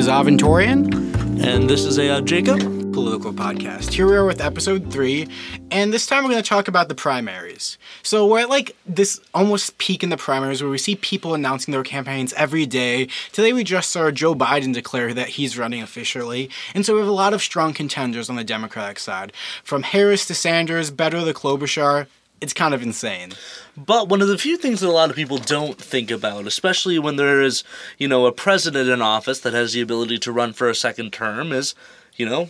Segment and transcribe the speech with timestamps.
[0.00, 1.44] I'm Zaventorian.
[1.44, 2.58] And this is a Jacob
[2.94, 3.92] political podcast.
[3.92, 5.28] Here we are with episode three,
[5.70, 7.76] and this time we're going to talk about the primaries.
[8.02, 11.72] So we're at like this almost peak in the primaries where we see people announcing
[11.72, 13.08] their campaigns every day.
[13.32, 17.08] Today we just saw Joe Biden declare that he's running officially, and so we have
[17.08, 21.34] a lot of strong contenders on the Democratic side, from Harris to Sanders, Beto to
[21.34, 22.06] Klobuchar.
[22.40, 23.32] It's kind of insane.
[23.76, 26.98] But one of the few things that a lot of people don't think about, especially
[26.98, 27.64] when there is,
[27.98, 31.12] you know, a president in office that has the ability to run for a second
[31.12, 31.74] term, is,
[32.16, 32.48] you know,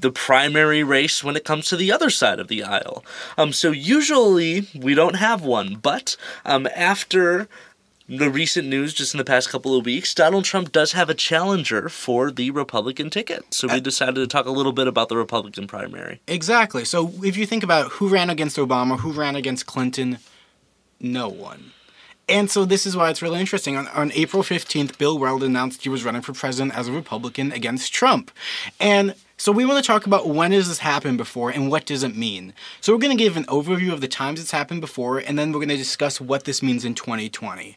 [0.00, 3.04] the primary race when it comes to the other side of the aisle.
[3.36, 7.48] Um, so usually we don't have one, but um, after
[8.18, 11.14] the recent news just in the past couple of weeks, Donald Trump does have a
[11.14, 13.54] challenger for the Republican ticket.
[13.54, 16.20] So we uh, decided to talk a little bit about the Republican primary.
[16.26, 16.84] Exactly.
[16.84, 20.18] So if you think about who ran against Obama, who ran against Clinton,
[20.98, 21.72] no one.
[22.28, 23.76] And so this is why it's really interesting.
[23.76, 27.52] On, on April 15th, Bill Weld announced he was running for president as a Republican
[27.52, 28.30] against Trump.
[28.80, 32.02] And so we want to talk about when has this happened before and what does
[32.02, 32.52] it mean.
[32.82, 35.50] So we're going to give an overview of the times it's happened before and then
[35.50, 37.74] we're going to discuss what this means in 2020.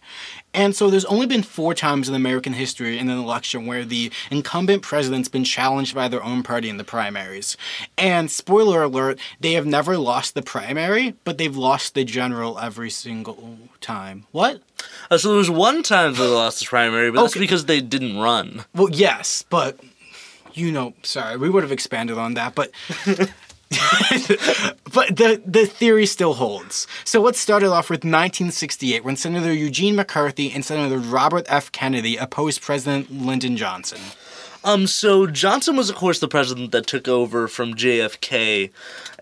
[0.53, 4.11] And so there's only been four times in American history in an election where the
[4.30, 7.56] incumbent president's been challenged by their own party in the primaries.
[7.97, 12.89] And spoiler alert, they have never lost the primary, but they've lost the general every
[12.89, 14.25] single time.
[14.34, 14.61] What?
[15.09, 17.23] Uh, so there was one time they lost the primary, but okay.
[17.23, 18.66] that's because they didn't run.
[18.75, 19.80] Well, yes, but
[20.53, 22.71] you know, sorry, we would have expanded on that, but
[24.93, 26.87] but the the theory still holds.
[27.03, 31.71] So what started off with 1968 when Senator Eugene McCarthy and Senator Robert F.
[31.71, 33.99] Kennedy opposed President Lyndon Johnson.
[34.64, 38.72] Um, so Johnson was, of course, the president that took over from JFK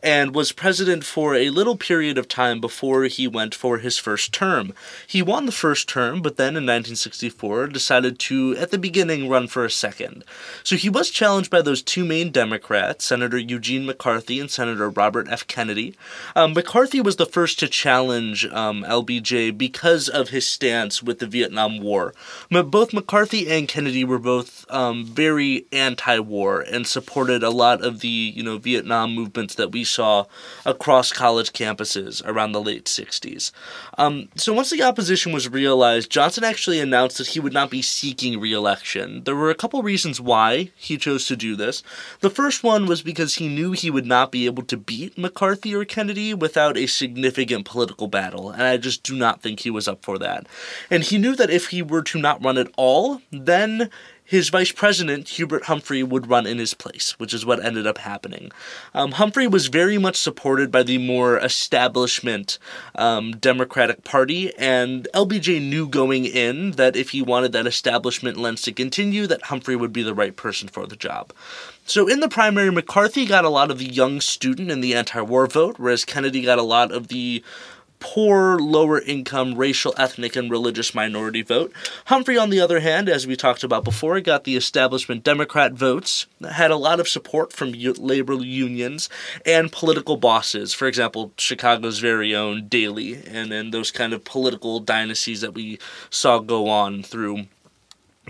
[0.03, 4.33] and was president for a little period of time before he went for his first
[4.33, 4.73] term.
[5.05, 9.47] He won the first term, but then in 1964 decided to, at the beginning, run
[9.47, 10.23] for a second.
[10.63, 15.27] So he was challenged by those two main Democrats, Senator Eugene McCarthy and Senator Robert
[15.29, 15.45] F.
[15.47, 15.95] Kennedy.
[16.35, 21.27] Um, McCarthy was the first to challenge um, LBJ because of his stance with the
[21.27, 22.13] Vietnam War.
[22.49, 25.30] But both McCarthy and Kennedy were both um, very
[25.71, 30.25] anti-war and supported a lot of the you know Vietnam movements that we saw
[30.65, 33.51] across college campuses around the late 60s.
[33.97, 37.81] Um, so once the opposition was realized, Johnson actually announced that he would not be
[37.81, 39.23] seeking re-election.
[39.23, 41.83] There were a couple reasons why he chose to do this.
[42.19, 45.75] The first one was because he knew he would not be able to beat McCarthy
[45.75, 49.87] or Kennedy without a significant political battle, and I just do not think he was
[49.87, 50.47] up for that.
[50.89, 53.89] And he knew that if he were to not run at all, then
[54.31, 57.97] his vice president, Hubert Humphrey, would run in his place, which is what ended up
[57.97, 58.49] happening.
[58.93, 62.57] Um, Humphrey was very much supported by the more establishment
[62.95, 68.61] um, Democratic Party, and LBJ knew going in that if he wanted that establishment lens
[68.61, 71.33] to continue, that Humphrey would be the right person for the job.
[71.85, 75.45] So in the primary, McCarthy got a lot of the young student and the anti-war
[75.47, 77.43] vote, whereas Kennedy got a lot of the
[78.01, 81.71] poor, lower income, racial, ethnic, and religious minority vote.
[82.05, 86.25] Humphrey, on the other hand, as we talked about before, got the establishment Democrat votes,
[86.51, 89.07] had a lot of support from labor unions
[89.45, 90.73] and political bosses.
[90.73, 95.77] For example, Chicago's very own Daley, and, then those kind of political dynasties that we
[96.09, 97.47] saw go on through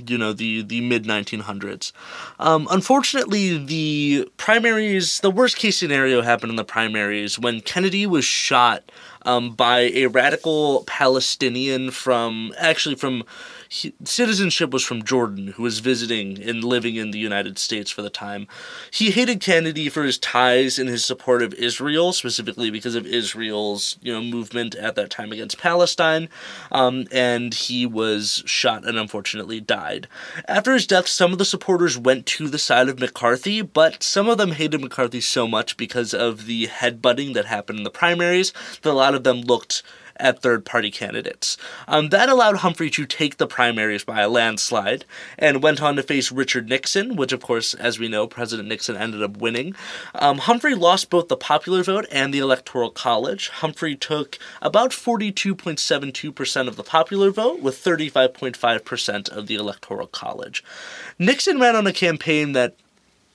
[0.09, 1.91] you know the the mid 1900s
[2.39, 8.25] um, unfortunately the primaries the worst case scenario happened in the primaries when kennedy was
[8.25, 8.83] shot
[9.23, 13.23] um, by a radical Palestinian from actually from
[13.71, 18.01] he, citizenship was from Jordan, who was visiting and living in the United States for
[18.01, 18.45] the time.
[18.91, 23.97] He hated Kennedy for his ties and his support of Israel, specifically because of Israel's
[24.01, 26.27] you know movement at that time against Palestine,
[26.69, 30.09] um, and he was shot and unfortunately died.
[30.49, 34.27] After his death, some of the supporters went to the side of McCarthy, but some
[34.27, 38.51] of them hated McCarthy so much because of the headbutting that happened in the primaries
[38.81, 39.81] that a lot of them looked
[40.17, 41.57] at third party candidates.
[41.87, 45.05] Um, that allowed Humphrey to take the primaries by a landslide
[45.37, 48.95] and went on to face Richard Nixon, which, of course, as we know, President Nixon
[48.95, 49.75] ended up winning.
[50.15, 53.49] Um, Humphrey lost both the popular vote and the Electoral College.
[53.49, 60.63] Humphrey took about 42.72% of the popular vote with 35.5% of the Electoral College.
[61.19, 62.75] Nixon ran on a campaign that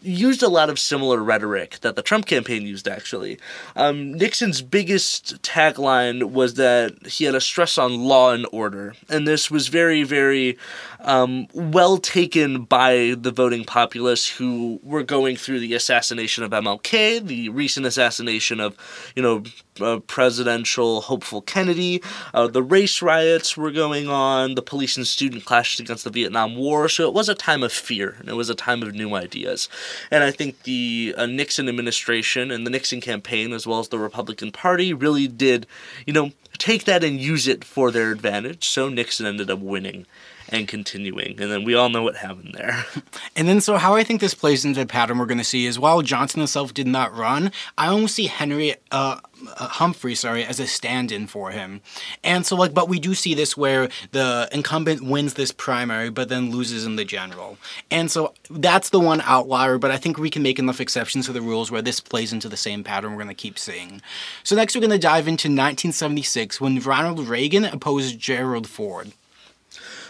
[0.03, 3.39] used a lot of similar rhetoric that the Trump campaign used, actually.
[3.75, 8.95] Um, Nixon's biggest tagline was that he had a stress on law and order.
[9.09, 10.59] And this was very, very
[11.06, 17.25] um, well taken by the voting populace who were going through the assassination of MLK,
[17.25, 18.76] the recent assassination of,
[19.14, 19.44] you know,
[19.81, 22.03] uh, presidential hopeful Kennedy.
[22.35, 24.56] Uh, the race riots were going on.
[24.56, 26.88] The police and student clashes against the Vietnam War.
[26.88, 29.69] So it was a time of fear and it was a time of new ideas.
[30.11, 33.99] And I think the uh, Nixon administration and the Nixon campaign, as well as the
[33.99, 35.67] Republican Party, really did,
[36.05, 38.69] you know, take that and use it for their advantage.
[38.69, 40.06] So Nixon ended up winning
[40.49, 41.41] and continuing.
[41.41, 42.85] And then we all know what happened there.
[43.35, 45.67] And then, so how I think this plays into the pattern we're going to see
[45.67, 49.21] is while Johnson himself did not run, I almost see Henry uh,
[49.59, 51.83] uh, Humphrey, sorry, as a stand-in for him.
[52.25, 56.29] And so, like, but we do see this where the incumbent wins this primary, but
[56.29, 57.59] then loses in the general.
[57.91, 59.77] And so that's the one outlier.
[59.77, 62.49] But I think we can make enough exceptions to the rules where this plays into
[62.49, 64.01] the same pattern we're going to keep seeing.
[64.43, 69.13] So next, we're going to dive into 1976 when Ronald Reagan opposed Gerald Ford.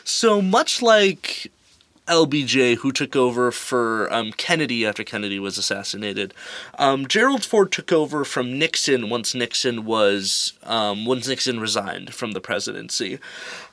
[0.08, 1.50] So much like
[2.06, 6.32] LBJ, who took over for um, Kennedy after Kennedy was assassinated,
[6.78, 12.32] um, Gerald Ford took over from Nixon once Nixon was um, once Nixon resigned from
[12.32, 13.18] the presidency.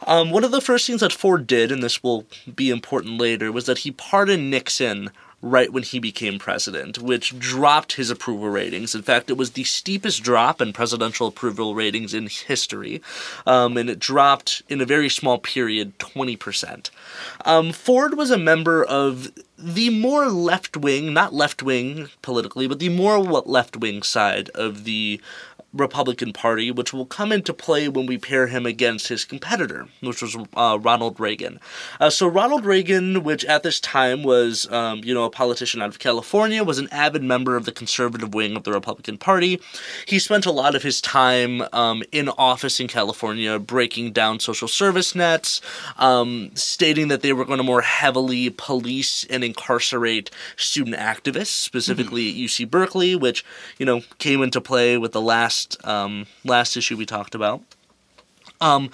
[0.08, 2.26] Um, one of the first things that Ford did, and this will
[2.56, 5.12] be important later, was that he pardoned Nixon
[5.44, 8.96] right when he became president, which dropped his approval ratings.
[8.96, 13.02] In fact, it was the steepest drop in presidential approval ratings in history,
[13.46, 16.90] um, and it dropped in a very small period 20%.
[17.44, 22.80] Um, Ford was a member of the more left wing, not left wing politically, but
[22.80, 25.22] the more left wing side of the
[25.74, 30.22] Republican Party, which will come into play when we pair him against his competitor, which
[30.22, 31.60] was uh, Ronald Reagan.
[32.00, 35.90] Uh, so Ronald Reagan, which at this time was, um, you know, a politician out
[35.90, 39.60] of California, was an avid member of the conservative wing of the Republican Party.
[40.06, 44.68] He spent a lot of his time um, in office in California breaking down social
[44.68, 45.60] service nets,
[45.98, 52.32] um, stating that they were going to more heavily police and incarcerate student activists, specifically
[52.32, 52.44] mm-hmm.
[52.44, 53.44] at UC Berkeley, which,
[53.80, 57.62] you know, came into play with the last last um, last issue we talked about.
[58.62, 58.92] Um,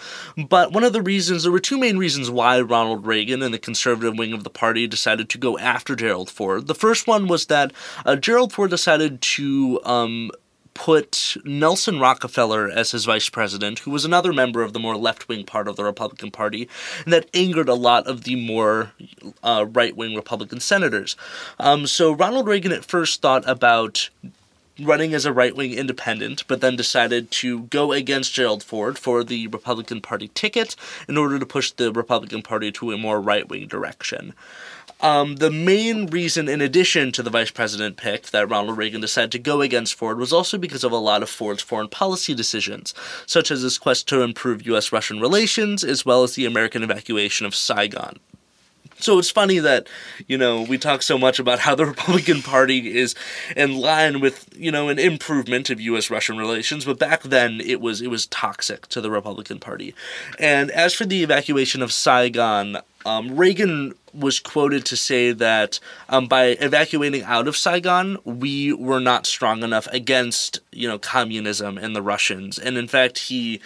[0.47, 3.59] but one of the reasons, there were two main reasons why Ronald Reagan and the
[3.59, 6.67] conservative wing of the party decided to go after Gerald Ford.
[6.67, 7.71] The first one was that
[8.05, 10.31] uh, Gerald Ford decided to um,
[10.73, 15.27] put Nelson Rockefeller as his vice president, who was another member of the more left
[15.27, 16.67] wing part of the Republican Party,
[17.03, 18.93] and that angered a lot of the more
[19.43, 21.15] uh, right wing Republican senators.
[21.59, 24.09] Um, so Ronald Reagan at first thought about
[24.81, 29.23] running as a right wing independent, but then decided to go against Gerald Ford for
[29.23, 30.75] the Republican Party ticket
[31.07, 34.33] in order to push the Republican Party to a more right wing direction.
[35.01, 39.31] Um, the main reason, in addition to the vice president pick, that Ronald Reagan decided
[39.31, 42.93] to go against Ford was also because of a lot of Ford's foreign policy decisions,
[43.25, 44.91] such as his quest to improve U.S.
[44.91, 48.19] Russian relations, as well as the American evacuation of Saigon.
[49.01, 49.87] So it's funny that,
[50.27, 53.15] you know, we talk so much about how the Republican Party is
[53.55, 57.79] in line with, you know, an improvement of US Russian relations, but back then it
[57.79, 59.95] was it was toxic to the Republican Party.
[60.37, 65.79] And as for the evacuation of Saigon, um, Reagan was quoted to say that
[66.09, 71.77] um, by evacuating out of Saigon, we were not strong enough against you know communism
[71.77, 73.61] and the Russians, and in fact he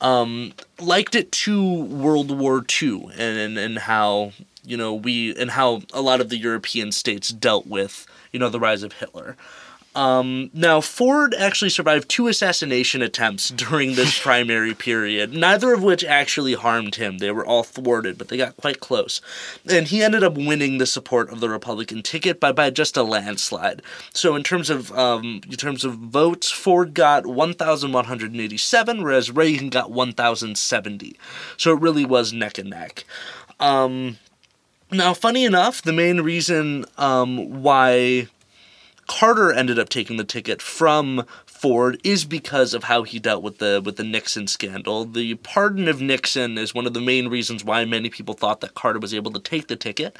[0.00, 4.32] um, liked it to World War II and, and and how
[4.64, 8.48] you know we and how a lot of the European states dealt with you know
[8.48, 9.36] the rise of Hitler.
[9.98, 16.04] Um, now, Ford actually survived two assassination attempts during this primary period, neither of which
[16.04, 17.18] actually harmed him.
[17.18, 19.20] They were all thwarted, but they got quite close.
[19.68, 23.02] And he ended up winning the support of the Republican ticket by, by just a
[23.02, 23.82] landslide.
[24.12, 29.90] So, in terms of um, in terms of votes, Ford got 1,187, whereas Reagan got
[29.90, 31.16] 1,070.
[31.56, 33.04] So it really was neck and neck.
[33.58, 34.18] Um,
[34.90, 38.28] now, funny enough, the main reason um, why
[39.06, 41.24] Carter ended up taking the ticket from
[41.58, 45.04] Ford is because of how he dealt with the with the Nixon scandal.
[45.04, 48.74] The pardon of Nixon is one of the main reasons why many people thought that
[48.74, 50.16] Carter was able to take the ticket.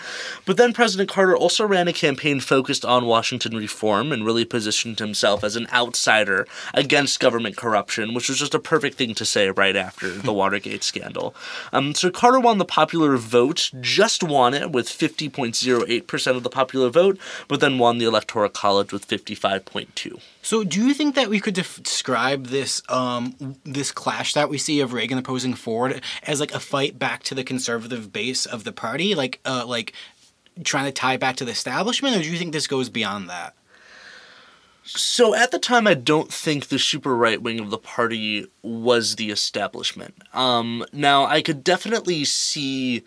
[0.47, 4.99] But then President Carter also ran a campaign focused on Washington reform and really positioned
[4.99, 9.49] himself as an outsider against government corruption, which was just a perfect thing to say
[9.51, 11.37] right after the Watergate scandal.
[11.73, 16.91] Um, so Carter won the popular vote, just won it with 50.08% of the popular
[16.91, 17.17] vote,
[17.47, 20.21] but then won the Electoral College with 55.2.
[20.49, 24.81] So, do you think that we could describe this um, this clash that we see
[24.81, 28.73] of Reagan opposing Ford as like a fight back to the conservative base of the
[28.73, 29.93] party, like uh, like
[30.65, 33.57] trying to tie back to the establishment, or do you think this goes beyond that?
[34.85, 39.17] So at the time, I don't think the super right wing of the party was
[39.17, 40.15] the establishment.
[40.33, 43.05] Um, now I could definitely see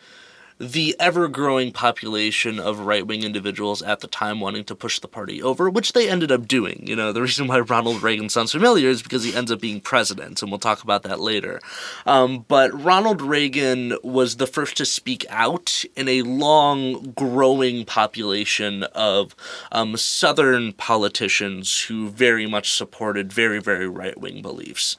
[0.61, 5.07] the ever growing population of right wing individuals at the time wanting to push the
[5.07, 6.85] party over, which they ended up doing.
[6.85, 9.81] You know, the reason why Ronald Reagan sounds familiar is because he ends up being
[9.81, 11.59] president, and we'll talk about that later.
[12.05, 18.83] Um, but Ronald Reagan was the first to speak out in a long growing population
[18.83, 19.35] of
[19.71, 24.95] um, Southern politicians who very much supported very, very right wing beliefs.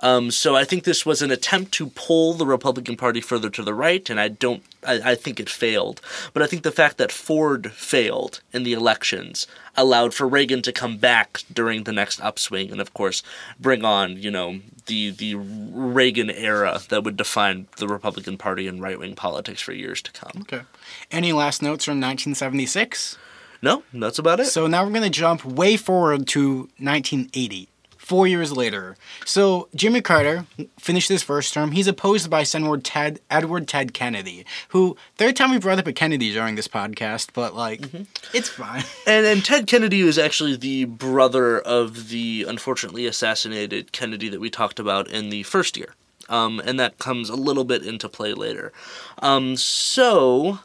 [0.00, 3.62] Um, so I think this was an attempt to pull the Republican Party further to
[3.62, 4.62] the right, and I don't.
[4.86, 6.00] I, I, think it failed.
[6.32, 9.46] But I think the fact that Ford failed in the elections
[9.76, 13.22] allowed for Reagan to come back during the next upswing, and of course
[13.58, 18.80] bring on you know the the Reagan era that would define the Republican Party and
[18.80, 20.42] right wing politics for years to come.
[20.42, 20.62] Okay.
[21.10, 23.18] Any last notes from 1976?
[23.62, 24.46] No, that's about it.
[24.46, 27.68] So now we're going to jump way forward to 1980
[28.04, 28.96] four years later.
[29.24, 30.46] So Jimmy Carter
[30.78, 31.72] finished his first term.
[31.72, 35.92] He's opposed by Senator Ted Edward Ted Kennedy, who third time we brought up a
[35.92, 38.02] Kennedy during this podcast, but like mm-hmm.
[38.32, 38.84] it's fine.
[39.06, 44.50] And and Ted Kennedy was actually the brother of the unfortunately assassinated Kennedy that we
[44.50, 45.94] talked about in the first year.
[46.28, 48.72] Um, and that comes a little bit into play later.
[49.20, 50.60] Um, so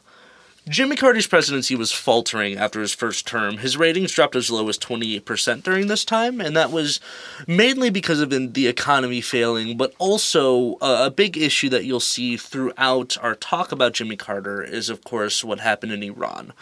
[0.70, 3.58] Jimmy Carter's presidency was faltering after his first term.
[3.58, 7.00] His ratings dropped as low as 28% during this time, and that was
[7.44, 12.36] mainly because of the economy failing, but also uh, a big issue that you'll see
[12.36, 16.52] throughout our talk about Jimmy Carter is, of course, what happened in Iran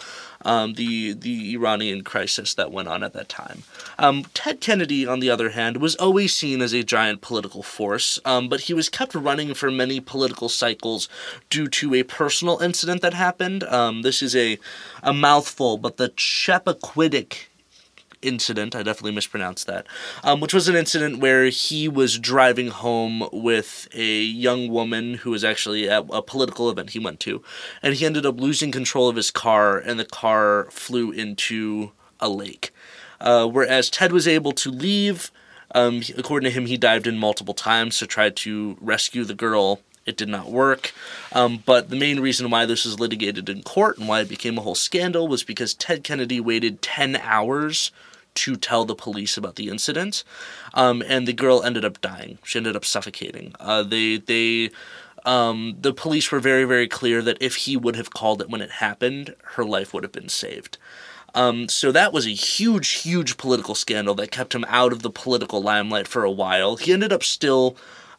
[0.45, 3.64] um, the the Iranian crisis that went on at that time.
[3.99, 8.18] Um, Ted Kennedy, on the other hand, was always seen as a giant political force,
[8.25, 11.09] um, but he was kept running for many political cycles
[11.50, 13.64] due to a personal incident that happened.
[13.64, 14.59] Um, this is a
[15.02, 17.47] a mouthful, but the Chappaquiddick
[18.22, 18.75] incident.
[18.75, 19.87] I definitely mispronounced that.
[20.22, 25.30] Um, which was an incident where he was driving home with a young woman who
[25.30, 27.42] was actually at a political event he went to,
[27.82, 32.28] and he ended up losing control of his car, and the car flew into a
[32.28, 32.72] lake.
[33.20, 35.30] Uh, whereas Ted was able to leave.
[35.75, 39.80] Um, according to him, he dived in multiple times to try to rescue the girl.
[40.09, 40.93] It did not work.
[41.33, 44.57] Um, but the main reason why this was litigated in court and why it became
[44.57, 47.93] a whole scandal was because Ted Kennedy waited 10 hours
[48.35, 50.25] to tell the police about the incident,
[50.73, 52.38] um, and the girl ended up dying.
[52.45, 53.55] She ended up suffocating.
[53.59, 54.71] Uh, they they
[55.25, 58.61] um, the police were very very clear that if he would have called it when
[58.61, 60.79] it happened, her life would have been saved.
[61.35, 65.11] Um, so that was a huge, huge political scandal that kept him out of the
[65.11, 66.77] political limelight for a while.
[66.77, 67.77] He ended up still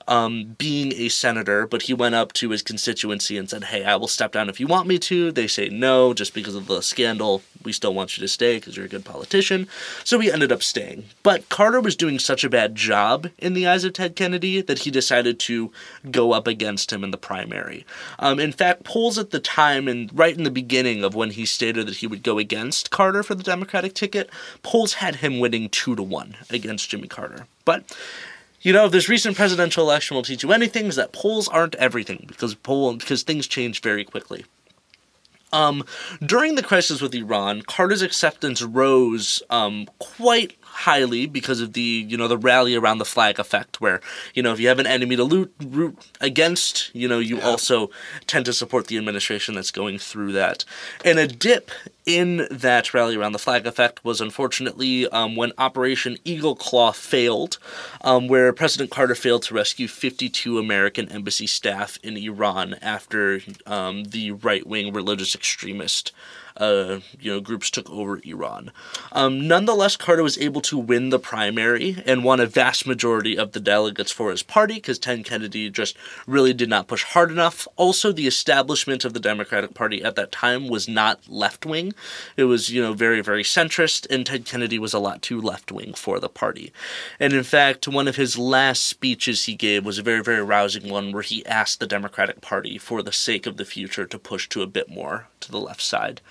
[0.09, 3.95] um, being a senator, but he went up to his constituency and said, Hey, I
[3.95, 5.31] will step down if you want me to.
[5.31, 7.43] They say no, just because of the scandal.
[7.63, 9.67] We still want you to stay because you're a good politician.
[10.03, 11.05] So he ended up staying.
[11.23, 14.79] But Carter was doing such a bad job in the eyes of Ted Kennedy that
[14.79, 15.71] he decided to
[16.09, 17.85] go up against him in the primary.
[18.17, 21.45] Um, in fact, polls at the time and right in the beginning of when he
[21.45, 24.29] stated that he would go against Carter for the Democratic ticket,
[24.63, 27.45] polls had him winning two to one against Jimmy Carter.
[27.65, 27.83] But
[28.61, 32.25] you know, this recent presidential election will teach you anything, is that polls aren't everything
[32.27, 34.45] because poll because things change very quickly.
[35.51, 35.83] Um,
[36.23, 42.15] during the crisis with Iran, Carter's acceptance rose um, quite highly because of the you
[42.15, 43.99] know the rally around the flag effect where
[44.33, 47.45] you know if you have an enemy to loot, root against you know you yeah.
[47.45, 47.89] also
[48.27, 50.63] tend to support the administration that's going through that
[51.03, 51.71] and a dip
[52.09, 57.59] in that rally around the flag effect was unfortunately um, when Operation Eagle Claw failed,
[58.01, 64.05] um, where President Carter failed to rescue 52 American embassy staff in Iran after um,
[64.05, 66.11] the right wing religious extremist
[66.59, 68.71] uh, you know, groups took over Iran.
[69.13, 73.53] Um, nonetheless, Carter was able to win the primary and won a vast majority of
[73.53, 75.95] the delegates for his party because Ted Kennedy just
[76.27, 77.67] really did not push hard enough.
[77.77, 81.93] Also, the establishment of the Democratic Party at that time was not left wing;
[82.35, 85.71] it was you know very very centrist, and Ted Kennedy was a lot too left
[85.71, 86.73] wing for the party.
[87.19, 90.89] And in fact, one of his last speeches he gave was a very very rousing
[90.89, 94.49] one where he asked the Democratic Party, for the sake of the future, to push
[94.49, 96.21] to a bit more to the left side.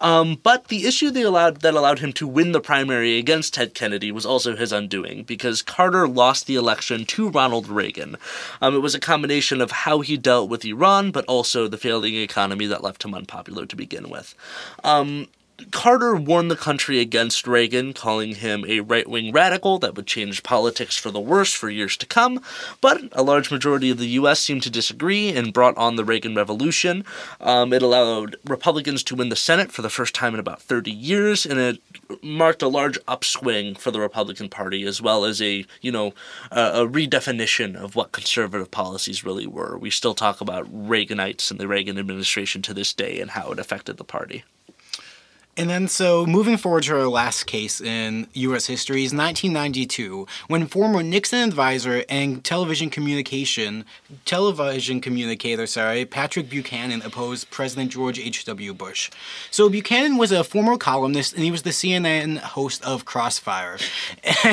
[0.00, 3.74] Um, but the issue that allowed, that allowed him to win the primary against Ted
[3.74, 8.16] Kennedy was also his undoing, because Carter lost the election to Ronald Reagan.
[8.60, 12.14] Um, it was a combination of how he dealt with Iran, but also the failing
[12.14, 14.34] economy that left him unpopular to begin with.
[14.84, 15.28] Um,
[15.70, 20.42] Carter warned the country against Reagan, calling him a right wing radical that would change
[20.42, 22.40] politics for the worse for years to come.
[22.82, 24.40] But a large majority of the U.S.
[24.40, 27.04] seemed to disagree and brought on the Reagan Revolution.
[27.40, 30.90] Um, it allowed Republicans to win the Senate for the first time in about 30
[30.90, 31.80] years, and it
[32.22, 36.12] marked a large upswing for the Republican Party, as well as a you know
[36.50, 39.78] a, a redefinition of what conservative policies really were.
[39.78, 43.58] We still talk about Reaganites and the Reagan administration to this day and how it
[43.58, 44.44] affected the party.
[45.58, 48.66] And then, so moving forward to our last case in U.S.
[48.66, 53.86] history is 1992, when former Nixon advisor and television communication,
[54.26, 58.74] television communicator, sorry, Patrick Buchanan opposed President George H.W.
[58.74, 59.10] Bush.
[59.50, 63.78] So Buchanan was a former columnist, and he was the CNN host of Crossfire.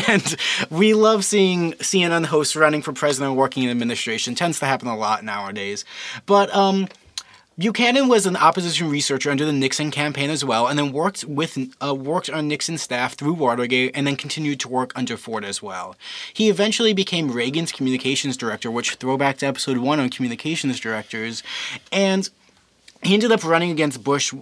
[0.07, 0.36] And
[0.69, 4.36] we love seeing CNN hosts running for president, and working in administration.
[4.36, 5.86] Tends to happen a lot nowadays.
[6.25, 6.88] But um,
[7.57, 11.57] Buchanan was an opposition researcher under the Nixon campaign as well, and then worked with
[11.83, 15.62] uh, worked on Nixon's staff through Watergate, and then continued to work under Ford as
[15.62, 15.95] well.
[16.33, 21.43] He eventually became Reagan's communications director, which throwback to episode one on communications directors,
[21.91, 22.29] and
[23.03, 24.33] he ended up running against Bush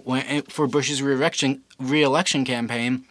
[0.48, 3.04] for Bush's reelection reelection campaign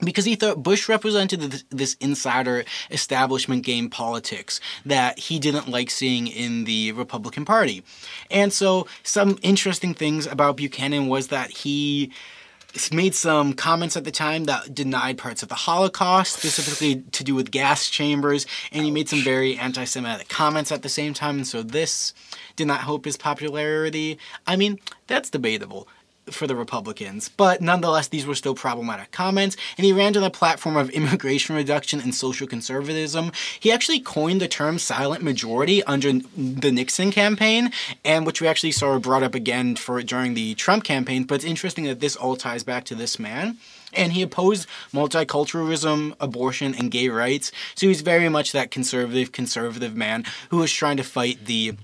[0.00, 5.90] because he thought Bush represented this, this, insider establishment game politics that he didn't like
[5.90, 7.82] seeing in the Republican Party.
[8.30, 12.12] And so, some interesting things about Buchanan was that he
[12.92, 17.34] made some comments at the time that denied parts of the Holocaust, specifically to do
[17.34, 21.36] with gas chambers, and he made some very anti Semitic comments at the same time,
[21.36, 22.14] and so this
[22.56, 24.18] did not help his popularity.
[24.46, 25.88] I mean, that's debatable
[26.30, 30.30] for the Republicans, but nonetheless, these were still problematic comments, and he ran to the
[30.30, 33.32] platform of immigration reduction and social conservatism.
[33.60, 37.72] He actually coined the term silent majority under the Nixon campaign,
[38.04, 41.44] and which we actually saw brought up again for during the Trump campaign, but it's
[41.44, 43.56] interesting that this all ties back to this man.
[43.94, 47.50] And he opposed multiculturalism, abortion, and gay rights.
[47.74, 51.74] So he's very much that conservative, conservative man who was trying to fight the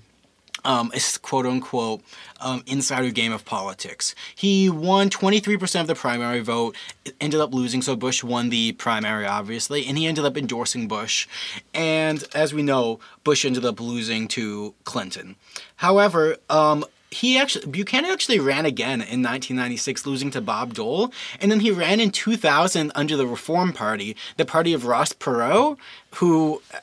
[0.65, 0.93] um,
[1.23, 2.03] quote unquote
[2.41, 4.15] um, insider game of politics.
[4.35, 6.77] He won 23% of the primary vote,
[7.21, 11.29] ended up losing, so Bush won the primary, obviously, and he ended up endorsing Bush.
[11.73, 15.37] And as we know, Bush ended up losing to Clinton.
[15.77, 21.51] However, um, he actually Buchanan actually ran again in 1996, losing to Bob Dole, and
[21.51, 25.79] then he ran in 2000 under the Reform Party, the party of Ross Perot,
[26.17, 26.79] who uh,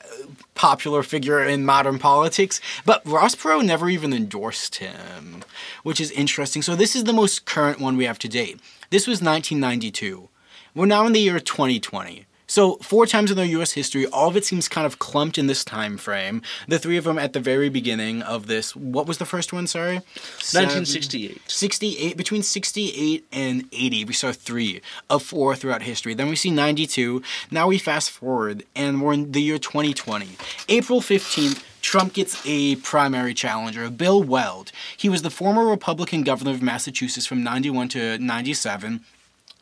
[0.56, 5.44] popular figure in modern politics, but Ross Perot never even endorsed him,
[5.84, 6.62] which is interesting.
[6.62, 8.60] So this is the most current one we have to date.
[8.90, 10.30] This was 1992.
[10.74, 12.26] We're now in the year 2020.
[12.52, 13.72] So four times in their U.S.
[13.72, 16.42] history, all of it seems kind of clumped in this time frame.
[16.68, 18.76] The three of them at the very beginning of this.
[18.76, 19.68] What was the first one?
[19.68, 21.50] Sorry, 1968.
[21.50, 24.04] 68 between 68 and 80.
[24.04, 26.14] We saw three of four throughout history.
[26.14, 27.24] Then we see 92.
[27.52, 30.28] Now we fast forward, and we're in the year 2020.
[30.68, 31.64] April 15th.
[31.82, 34.74] Trump gets a primary challenger, Bill Weld.
[34.98, 39.06] He was the former Republican governor of Massachusetts from 91 to 97.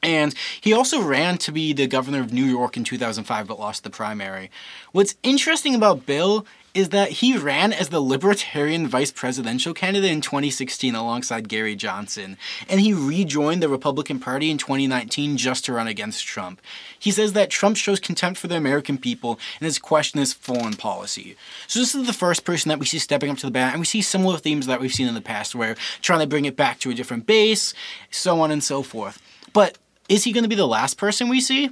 [0.02, 3.84] And he also ran to be the governor of New York in 2005 but lost
[3.84, 4.50] the primary.
[4.92, 10.22] What's interesting about Bill is that he ran as the Libertarian vice presidential candidate in
[10.22, 15.88] 2016 alongside Gary Johnson, and he rejoined the Republican Party in 2019 just to run
[15.88, 16.62] against Trump.
[16.98, 20.76] He says that Trump shows contempt for the American people and his question is foreign
[20.76, 21.36] policy.
[21.68, 23.80] So this is the first person that we see stepping up to the bat, and
[23.80, 26.56] we see similar themes that we've seen in the past, where trying to bring it
[26.56, 27.74] back to a different base,
[28.12, 29.22] so on and so forth.
[29.54, 29.78] But
[30.10, 31.70] is he going to be the last person we see?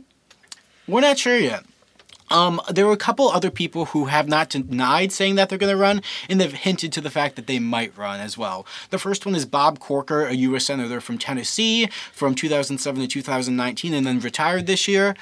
[0.88, 1.66] We're not sure yet.
[2.30, 5.72] Um, there were a couple other people who have not denied saying that they're going
[5.72, 8.66] to run, and they've hinted to the fact that they might run as well.
[8.90, 10.66] The first one is Bob Corker, a U.S.
[10.66, 15.16] Senator from Tennessee from 2007 to 2019, and then retired this year.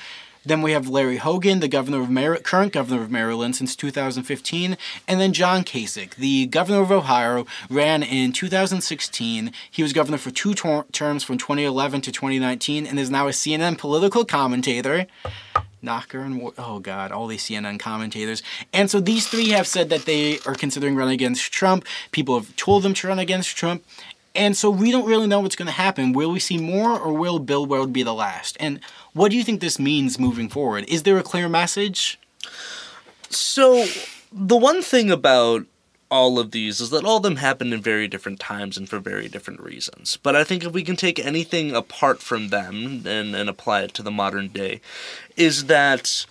[0.46, 4.78] Then we have Larry Hogan, the governor of Mar- current governor of Maryland since 2015,
[5.08, 9.52] and then John Kasich, the governor of Ohio, ran in 2016.
[9.72, 13.32] He was governor for two ter- terms from 2011 to 2019, and is now a
[13.32, 15.08] CNN political commentator.
[15.82, 18.42] Knocker and oh god, all these CNN commentators.
[18.74, 21.86] And so these three have said that they are considering running against Trump.
[22.12, 23.84] People have told them to run against Trump.
[24.36, 26.13] And so we don't really know what's going to happen.
[26.13, 28.58] Will we see more or will Bill Weld be the last?
[28.60, 28.80] And
[29.13, 30.86] what do you think this means moving forward?
[30.88, 32.19] Is there a clear message?
[33.30, 33.86] So,
[34.32, 35.65] the one thing about
[36.12, 39.00] all of these is that all of them happened in very different times and for
[39.00, 40.17] very different reasons.
[40.21, 43.93] But I think if we can take anything apart from them and, and apply it
[43.95, 44.82] to the modern day,
[45.36, 46.26] is that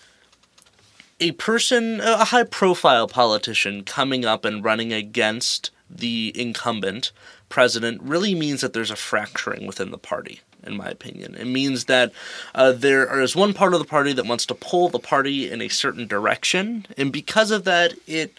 [1.21, 7.13] a person, a high profile politician coming up and running against the incumbent
[7.49, 10.41] president really means that there's a fracturing within the party.
[10.67, 11.35] in my opinion.
[11.35, 12.11] It means that
[12.55, 15.61] uh, there is one part of the party that wants to pull the party in
[15.61, 18.39] a certain direction, and because of that, it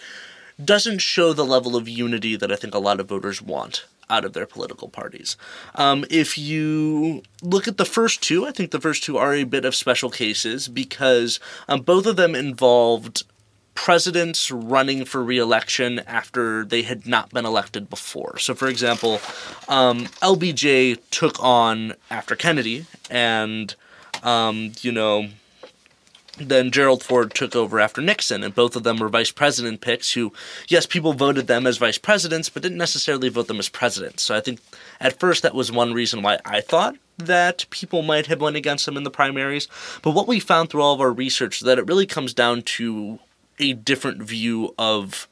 [0.64, 4.26] doesn't show the level of unity that I think a lot of voters want out
[4.26, 5.36] of their political parties.
[5.74, 9.44] Um, if you look at the first two, I think the first two are a
[9.44, 13.24] bit of special cases because um, both of them involved
[13.76, 18.40] presidents running for re-election after they had not been elected before.
[18.40, 19.22] So, for example,
[19.70, 23.76] um, LBJ took on after Kennedy, and
[24.24, 25.30] um, you know
[26.38, 30.12] then Gerald Ford took over after Nixon, and both of them were vice president picks
[30.12, 30.34] who,
[30.68, 34.24] yes, people voted them as vice presidents, but didn't necessarily vote them as presidents.
[34.24, 34.60] So I think
[35.00, 38.86] at first that was one reason why I thought that people might have went against
[38.86, 39.68] them in the primaries.
[40.02, 43.20] But what we found through all of our research that it really comes down to
[43.60, 45.28] a different view of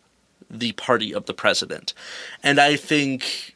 [0.49, 1.93] the party of the president.
[2.43, 3.53] And I think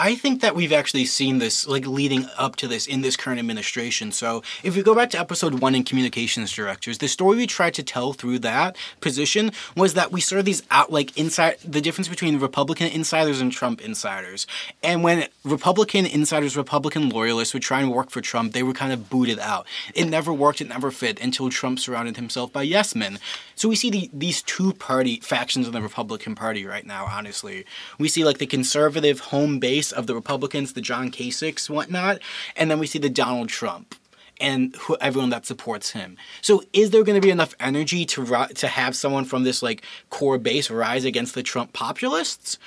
[0.00, 3.40] I think that we've actually seen this, like leading up to this in this current
[3.40, 4.12] administration.
[4.12, 7.74] So if we go back to episode one in communications directors, the story we tried
[7.74, 12.06] to tell through that position was that we saw these out, like inside, the difference
[12.06, 14.46] between Republican insiders and Trump insiders.
[14.84, 18.92] And when Republican insiders, Republican loyalists would try and work for Trump, they were kind
[18.92, 19.66] of booted out.
[19.96, 23.18] It never worked, it never fit until Trump surrounded himself by yes men.
[23.58, 27.66] So we see the, these two party factions in the Republican Party right now, honestly.
[27.98, 32.20] We see like the conservative home base of the Republicans, the John Kasichs, whatnot,
[32.54, 33.96] and then we see the Donald Trump
[34.40, 36.16] and who, everyone that supports him.
[36.40, 39.82] So, is there going to be enough energy to to have someone from this like
[40.10, 42.58] core base rise against the Trump populists,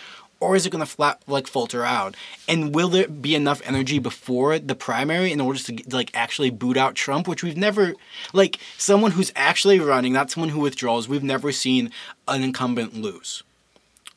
[0.42, 2.16] or is it going to flat like falter out?
[2.50, 6.76] And will there be enough energy before the primary in order to like actually boot
[6.76, 7.94] out Trump, which we've never
[8.34, 11.08] like someone who's actually running, not someone who withdraws.
[11.08, 11.92] We've never seen
[12.28, 13.44] an incumbent lose.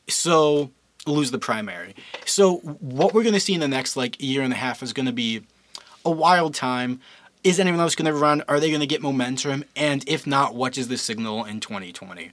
[0.07, 0.71] So
[1.05, 1.95] lose the primary.
[2.25, 4.93] So what we're going to see in the next like year and a half is
[4.93, 5.43] going to be
[6.03, 6.99] a wild time.
[7.43, 8.43] Is anyone else going to run?
[8.47, 9.65] Are they going to get momentum?
[9.75, 12.31] And if not, what is the signal in 2020?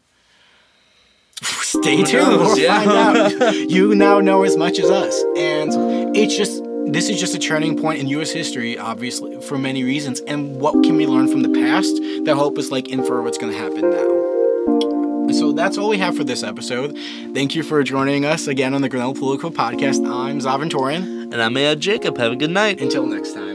[1.43, 2.29] Stay tuned.
[2.29, 2.85] We'll yeah.
[2.85, 3.55] find out.
[3.71, 7.81] you now know as much as us, and it's just this is just a turning
[7.81, 8.31] point in U.S.
[8.31, 10.21] history, obviously for many reasons.
[10.21, 13.53] And what can we learn from the past that help us like infer what's going
[13.53, 15.33] to happen now?
[15.33, 16.97] So that's all we have for this episode.
[17.33, 20.07] Thank you for joining us again on the Grinnell Political Podcast.
[20.07, 21.33] I'm Zaventorian.
[21.33, 22.19] And I'm Ed Jacob.
[22.19, 22.83] Have a good night.
[22.83, 23.52] Until next time.